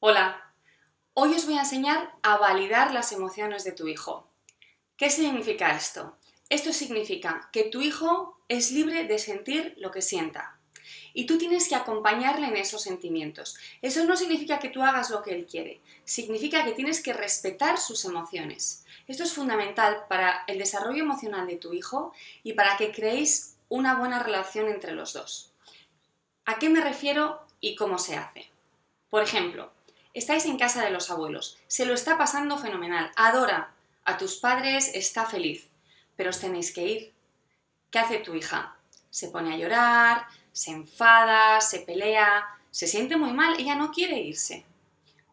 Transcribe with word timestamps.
Hola, 0.00 0.54
hoy 1.14 1.34
os 1.34 1.44
voy 1.44 1.56
a 1.56 1.62
enseñar 1.62 2.14
a 2.22 2.36
validar 2.36 2.94
las 2.94 3.10
emociones 3.10 3.64
de 3.64 3.72
tu 3.72 3.88
hijo. 3.88 4.30
¿Qué 4.96 5.10
significa 5.10 5.74
esto? 5.74 6.16
Esto 6.48 6.72
significa 6.72 7.48
que 7.52 7.64
tu 7.64 7.82
hijo 7.82 8.38
es 8.46 8.70
libre 8.70 9.08
de 9.08 9.18
sentir 9.18 9.74
lo 9.76 9.90
que 9.90 10.00
sienta 10.00 10.56
y 11.14 11.26
tú 11.26 11.36
tienes 11.36 11.68
que 11.68 11.74
acompañarle 11.74 12.46
en 12.46 12.56
esos 12.56 12.80
sentimientos. 12.80 13.56
Eso 13.82 14.04
no 14.04 14.16
significa 14.16 14.60
que 14.60 14.68
tú 14.68 14.84
hagas 14.84 15.10
lo 15.10 15.20
que 15.20 15.34
él 15.34 15.46
quiere, 15.46 15.80
significa 16.04 16.64
que 16.64 16.74
tienes 16.74 17.02
que 17.02 17.12
respetar 17.12 17.76
sus 17.76 18.04
emociones. 18.04 18.84
Esto 19.08 19.24
es 19.24 19.32
fundamental 19.32 20.04
para 20.08 20.44
el 20.46 20.58
desarrollo 20.58 21.02
emocional 21.02 21.48
de 21.48 21.56
tu 21.56 21.72
hijo 21.72 22.12
y 22.44 22.52
para 22.52 22.76
que 22.76 22.92
creéis 22.92 23.56
una 23.68 23.96
buena 23.96 24.22
relación 24.22 24.68
entre 24.68 24.92
los 24.92 25.12
dos. 25.12 25.50
¿A 26.44 26.60
qué 26.60 26.68
me 26.68 26.82
refiero 26.82 27.40
y 27.60 27.74
cómo 27.74 27.98
se 27.98 28.14
hace? 28.14 28.48
Por 29.10 29.24
ejemplo, 29.24 29.72
Estáis 30.14 30.46
en 30.46 30.58
casa 30.58 30.84
de 30.84 30.90
los 30.90 31.10
abuelos, 31.10 31.58
se 31.66 31.84
lo 31.86 31.94
está 31.94 32.18
pasando 32.18 32.58
fenomenal, 32.58 33.10
adora 33.16 33.72
a 34.04 34.18
tus 34.18 34.36
padres, 34.36 34.90
está 34.94 35.26
feliz, 35.26 35.68
pero 36.16 36.30
os 36.30 36.40
tenéis 36.40 36.72
que 36.72 36.86
ir. 36.86 37.14
¿Qué 37.90 37.98
hace 37.98 38.18
tu 38.18 38.34
hija? 38.34 38.76
Se 39.10 39.28
pone 39.28 39.54
a 39.54 39.58
llorar, 39.58 40.26
se 40.52 40.72
enfada, 40.72 41.60
se 41.60 41.80
pelea, 41.80 42.44
se 42.70 42.86
siente 42.86 43.16
muy 43.16 43.32
mal, 43.32 43.58
ella 43.58 43.74
no 43.74 43.92
quiere 43.92 44.18
irse. 44.18 44.64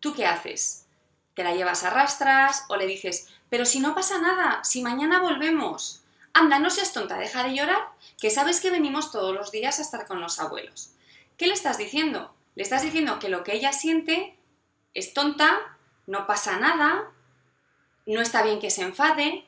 ¿Tú 0.00 0.14
qué 0.14 0.26
haces? 0.26 0.86
¿Te 1.34 1.44
la 1.44 1.54
llevas 1.54 1.84
a 1.84 1.90
rastras 1.90 2.64
o 2.68 2.76
le 2.76 2.86
dices, 2.86 3.28
pero 3.48 3.64
si 3.64 3.80
no 3.80 3.94
pasa 3.94 4.18
nada, 4.18 4.62
si 4.64 4.82
mañana 4.82 5.20
volvemos? 5.20 6.02
Anda, 6.32 6.58
no 6.58 6.70
seas 6.70 6.92
tonta, 6.92 7.18
deja 7.18 7.42
de 7.42 7.54
llorar, 7.54 7.88
que 8.18 8.30
sabes 8.30 8.60
que 8.60 8.70
venimos 8.70 9.10
todos 9.10 9.34
los 9.34 9.50
días 9.52 9.78
a 9.78 9.82
estar 9.82 10.06
con 10.06 10.20
los 10.20 10.38
abuelos. 10.38 10.90
¿Qué 11.36 11.46
le 11.46 11.54
estás 11.54 11.78
diciendo? 11.78 12.34
Le 12.54 12.62
estás 12.62 12.82
diciendo 12.82 13.18
que 13.18 13.28
lo 13.28 13.42
que 13.44 13.54
ella 13.54 13.72
siente 13.72 14.36
es 14.96 15.12
tonta, 15.12 15.76
no 16.06 16.26
pasa 16.26 16.58
nada, 16.58 17.12
no 18.06 18.22
está 18.22 18.42
bien 18.42 18.60
que 18.60 18.70
se 18.70 18.82
enfade. 18.82 19.44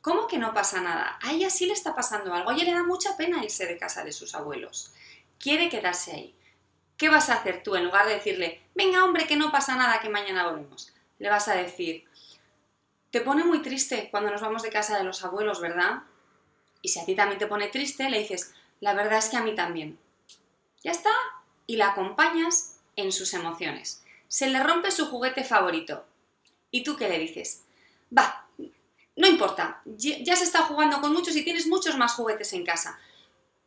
¿Cómo 0.00 0.28
que 0.28 0.38
no 0.38 0.54
pasa 0.54 0.80
nada? 0.80 1.18
A 1.20 1.32
ella 1.32 1.50
sí 1.50 1.66
le 1.66 1.72
está 1.72 1.92
pasando 1.96 2.32
algo. 2.32 2.50
A 2.50 2.54
ella 2.54 2.64
le 2.64 2.72
da 2.72 2.84
mucha 2.84 3.16
pena 3.16 3.42
irse 3.42 3.66
de 3.66 3.78
casa 3.78 4.04
de 4.04 4.12
sus 4.12 4.36
abuelos. 4.36 4.92
Quiere 5.40 5.68
quedarse 5.68 6.12
ahí. 6.12 6.34
¿Qué 6.96 7.08
vas 7.08 7.28
a 7.30 7.34
hacer 7.34 7.64
tú 7.64 7.74
en 7.74 7.84
lugar 7.84 8.06
de 8.06 8.14
decirle, 8.14 8.62
venga 8.76 9.04
hombre, 9.04 9.26
que 9.26 9.36
no 9.36 9.50
pasa 9.50 9.74
nada, 9.74 9.98
que 9.98 10.08
mañana 10.08 10.48
volvemos? 10.48 10.94
Le 11.18 11.28
vas 11.30 11.48
a 11.48 11.56
decir, 11.56 12.04
te 13.10 13.20
pone 13.20 13.42
muy 13.42 13.60
triste 13.62 14.08
cuando 14.12 14.30
nos 14.30 14.40
vamos 14.40 14.62
de 14.62 14.70
casa 14.70 14.96
de 14.96 15.04
los 15.04 15.24
abuelos, 15.24 15.60
¿verdad? 15.60 16.04
Y 16.80 16.90
si 16.90 17.00
a 17.00 17.04
ti 17.04 17.16
también 17.16 17.40
te 17.40 17.48
pone 17.48 17.66
triste, 17.66 18.08
le 18.08 18.20
dices, 18.20 18.54
la 18.78 18.94
verdad 18.94 19.18
es 19.18 19.30
que 19.30 19.36
a 19.36 19.42
mí 19.42 19.52
también. 19.56 19.98
Ya 20.84 20.92
está. 20.92 21.10
Y 21.66 21.76
la 21.76 21.88
acompañas 21.88 22.78
en 22.94 23.10
sus 23.10 23.34
emociones 23.34 24.05
se 24.28 24.48
le 24.48 24.62
rompe 24.62 24.90
su 24.90 25.06
juguete 25.06 25.44
favorito. 25.44 26.04
¿Y 26.70 26.82
tú 26.82 26.96
qué 26.96 27.08
le 27.08 27.18
dices? 27.18 27.62
Va, 28.16 28.46
no 29.16 29.26
importa, 29.26 29.80
ya 29.84 30.36
se 30.36 30.44
está 30.44 30.62
jugando 30.62 31.00
con 31.00 31.12
muchos 31.12 31.34
y 31.36 31.42
tienes 31.42 31.66
muchos 31.66 31.96
más 31.96 32.14
juguetes 32.14 32.52
en 32.52 32.64
casa. 32.64 32.98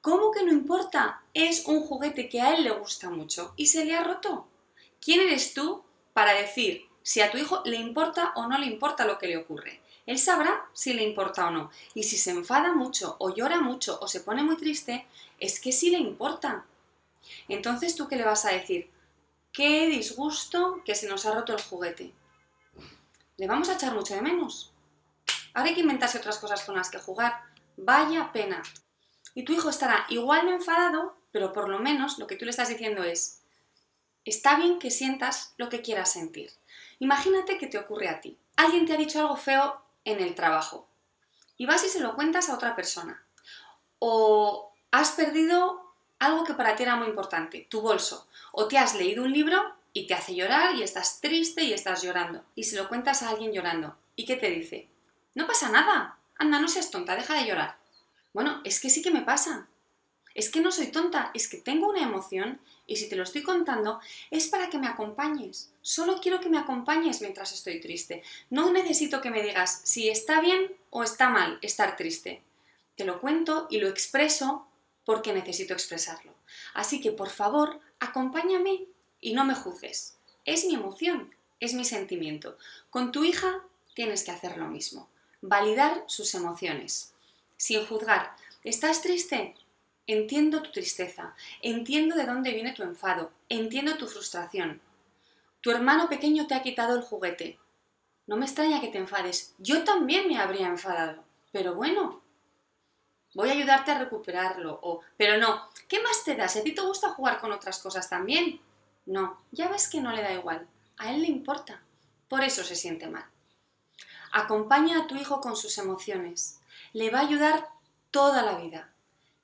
¿Cómo 0.00 0.30
que 0.32 0.42
no 0.42 0.52
importa? 0.52 1.22
Es 1.34 1.66
un 1.66 1.80
juguete 1.80 2.28
que 2.28 2.40
a 2.40 2.54
él 2.54 2.64
le 2.64 2.70
gusta 2.70 3.10
mucho 3.10 3.52
y 3.56 3.66
se 3.66 3.84
le 3.84 3.94
ha 3.94 4.04
roto. 4.04 4.48
¿Quién 5.00 5.20
eres 5.20 5.54
tú 5.54 5.82
para 6.12 6.34
decir 6.34 6.86
si 7.02 7.20
a 7.20 7.30
tu 7.30 7.38
hijo 7.38 7.62
le 7.64 7.76
importa 7.76 8.32
o 8.36 8.46
no 8.46 8.58
le 8.58 8.66
importa 8.66 9.04
lo 9.04 9.18
que 9.18 9.28
le 9.28 9.36
ocurre? 9.36 9.80
Él 10.06 10.18
sabrá 10.18 10.66
si 10.72 10.92
le 10.92 11.02
importa 11.02 11.46
o 11.46 11.50
no. 11.50 11.70
Y 11.94 12.04
si 12.04 12.16
se 12.16 12.30
enfada 12.30 12.72
mucho 12.72 13.16
o 13.18 13.34
llora 13.34 13.60
mucho 13.60 13.98
o 14.00 14.08
se 14.08 14.20
pone 14.20 14.42
muy 14.42 14.56
triste, 14.56 15.06
es 15.38 15.60
que 15.60 15.72
sí 15.72 15.90
le 15.90 15.98
importa. 15.98 16.64
Entonces, 17.48 17.96
¿tú 17.96 18.08
qué 18.08 18.16
le 18.16 18.24
vas 18.24 18.44
a 18.44 18.52
decir? 18.52 18.90
Qué 19.54 19.86
disgusto 19.86 20.82
que 20.84 20.96
se 20.96 21.08
nos 21.08 21.24
ha 21.26 21.32
roto 21.32 21.54
el 21.54 21.62
juguete. 21.62 22.12
Le 23.36 23.46
vamos 23.46 23.68
a 23.68 23.74
echar 23.74 23.94
mucho 23.94 24.12
de 24.16 24.20
menos. 24.20 24.72
Ahora 25.54 25.68
hay 25.68 25.76
que 25.76 25.82
inventarse 25.82 26.18
otras 26.18 26.38
cosas 26.38 26.64
con 26.64 26.74
las 26.74 26.90
que 26.90 26.98
jugar. 26.98 27.40
Vaya 27.76 28.32
pena. 28.32 28.64
Y 29.32 29.44
tu 29.44 29.52
hijo 29.52 29.70
estará 29.70 30.06
igual 30.08 30.46
de 30.46 30.54
enfadado, 30.54 31.16
pero 31.30 31.52
por 31.52 31.68
lo 31.68 31.78
menos 31.78 32.18
lo 32.18 32.26
que 32.26 32.34
tú 32.34 32.44
le 32.44 32.50
estás 32.50 32.68
diciendo 32.68 33.04
es, 33.04 33.42
está 34.24 34.56
bien 34.56 34.80
que 34.80 34.90
sientas 34.90 35.54
lo 35.56 35.68
que 35.68 35.82
quieras 35.82 36.10
sentir. 36.10 36.50
Imagínate 36.98 37.56
que 37.56 37.68
te 37.68 37.78
ocurre 37.78 38.08
a 38.08 38.20
ti. 38.20 38.36
Alguien 38.56 38.86
te 38.86 38.94
ha 38.94 38.96
dicho 38.96 39.20
algo 39.20 39.36
feo 39.36 39.80
en 40.04 40.20
el 40.20 40.34
trabajo 40.34 40.88
y 41.56 41.66
vas 41.66 41.84
y 41.84 41.88
se 41.88 42.00
lo 42.00 42.16
cuentas 42.16 42.48
a 42.48 42.54
otra 42.54 42.74
persona. 42.74 43.24
O 44.00 44.74
has 44.90 45.12
perdido 45.12 45.83
algo 46.24 46.44
que 46.44 46.54
para 46.54 46.76
ti 46.76 46.82
era 46.82 46.96
muy 46.96 47.08
importante, 47.08 47.66
tu 47.68 47.80
bolso, 47.80 48.26
o 48.52 48.68
te 48.68 48.78
has 48.78 48.94
leído 48.94 49.24
un 49.24 49.32
libro 49.32 49.74
y 49.92 50.06
te 50.06 50.14
hace 50.14 50.34
llorar 50.34 50.74
y 50.74 50.82
estás 50.82 51.20
triste 51.20 51.62
y 51.64 51.72
estás 51.72 52.02
llorando, 52.02 52.44
y 52.54 52.64
se 52.64 52.76
lo 52.76 52.88
cuentas 52.88 53.22
a 53.22 53.30
alguien 53.30 53.52
llorando, 53.52 53.96
¿y 54.16 54.24
qué 54.24 54.36
te 54.36 54.50
dice? 54.50 54.88
No 55.34 55.46
pasa 55.46 55.68
nada, 55.68 56.18
anda, 56.36 56.60
no 56.60 56.68
seas 56.68 56.90
tonta, 56.90 57.16
deja 57.16 57.34
de 57.34 57.46
llorar. 57.46 57.78
Bueno, 58.32 58.60
es 58.64 58.80
que 58.80 58.90
sí 58.90 59.02
que 59.02 59.10
me 59.10 59.22
pasa. 59.22 59.68
Es 60.34 60.50
que 60.50 60.60
no 60.60 60.72
soy 60.72 60.88
tonta, 60.88 61.30
es 61.32 61.48
que 61.48 61.58
tengo 61.58 61.88
una 61.88 62.02
emoción 62.02 62.60
y 62.86 62.96
si 62.96 63.08
te 63.08 63.14
lo 63.14 63.22
estoy 63.22 63.42
contando 63.42 64.00
es 64.30 64.48
para 64.48 64.68
que 64.68 64.78
me 64.78 64.88
acompañes. 64.88 65.70
Solo 65.80 66.20
quiero 66.20 66.40
que 66.40 66.48
me 66.48 66.58
acompañes 66.58 67.20
mientras 67.20 67.52
estoy 67.52 67.80
triste. 67.80 68.24
No 68.50 68.72
necesito 68.72 69.20
que 69.20 69.30
me 69.30 69.42
digas 69.42 69.80
si 69.84 70.08
está 70.08 70.40
bien 70.40 70.74
o 70.90 71.04
está 71.04 71.30
mal 71.30 71.58
estar 71.62 71.96
triste. 71.96 72.42
Te 72.96 73.04
lo 73.04 73.20
cuento 73.20 73.68
y 73.70 73.78
lo 73.78 73.88
expreso 73.88 74.66
porque 75.04 75.32
necesito 75.32 75.72
expresarlo. 75.72 76.32
Así 76.72 77.00
que, 77.00 77.12
por 77.12 77.30
favor, 77.30 77.80
acompáñame 78.00 78.86
y 79.20 79.34
no 79.34 79.44
me 79.44 79.54
juzgues. 79.54 80.16
Es 80.44 80.64
mi 80.66 80.74
emoción, 80.74 81.34
es 81.60 81.74
mi 81.74 81.84
sentimiento. 81.84 82.58
Con 82.90 83.12
tu 83.12 83.24
hija 83.24 83.62
tienes 83.94 84.24
que 84.24 84.30
hacer 84.30 84.56
lo 84.58 84.68
mismo. 84.68 85.08
Validar 85.40 86.04
sus 86.06 86.34
emociones. 86.34 87.14
Sin 87.56 87.86
juzgar. 87.86 88.36
¿Estás 88.62 89.02
triste? 89.02 89.54
Entiendo 90.06 90.62
tu 90.62 90.70
tristeza, 90.70 91.34
entiendo 91.62 92.14
de 92.14 92.26
dónde 92.26 92.52
viene 92.52 92.72
tu 92.72 92.82
enfado, 92.82 93.32
entiendo 93.48 93.96
tu 93.96 94.06
frustración. 94.06 94.82
Tu 95.62 95.70
hermano 95.70 96.10
pequeño 96.10 96.46
te 96.46 96.54
ha 96.54 96.62
quitado 96.62 96.94
el 96.94 97.02
juguete. 97.02 97.58
No 98.26 98.36
me 98.36 98.44
extraña 98.44 98.82
que 98.82 98.88
te 98.88 98.98
enfades. 98.98 99.54
Yo 99.58 99.84
también 99.84 100.28
me 100.28 100.38
habría 100.38 100.66
enfadado. 100.66 101.24
Pero 101.52 101.74
bueno, 101.74 102.20
voy 103.34 103.48
a 103.50 103.52
ayudarte 103.52 103.90
a 103.90 103.98
recuperarlo, 103.98 104.78
o, 104.82 105.00
pero 105.16 105.38
no, 105.38 105.68
¿qué 105.88 106.02
más 106.02 106.24
te 106.24 106.34
da? 106.34 106.48
Si 106.48 106.60
a 106.60 106.62
ti 106.62 106.72
te 106.72 106.82
gusta 106.82 107.10
jugar 107.10 107.40
con 107.40 107.52
otras 107.52 107.78
cosas 107.78 108.08
también. 108.08 108.60
No, 109.06 109.40
ya 109.50 109.68
ves 109.68 109.88
que 109.88 110.00
no 110.00 110.12
le 110.12 110.22
da 110.22 110.32
igual, 110.32 110.66
a 110.96 111.12
él 111.12 111.20
le 111.20 111.28
importa, 111.28 111.82
por 112.28 112.42
eso 112.42 112.64
se 112.64 112.74
siente 112.74 113.06
mal. 113.06 113.26
Acompaña 114.32 115.00
a 115.00 115.06
tu 115.06 115.14
hijo 115.16 115.40
con 115.40 115.56
sus 115.56 115.76
emociones, 115.78 116.58
le 116.92 117.10
va 117.10 117.18
a 117.18 117.26
ayudar 117.26 117.68
toda 118.10 118.42
la 118.42 118.56
vida. 118.56 118.92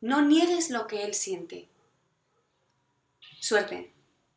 No 0.00 0.22
niegues 0.22 0.70
lo 0.70 0.86
que 0.86 1.04
él 1.04 1.14
siente. 1.14 1.68
Suerte. 3.40 3.92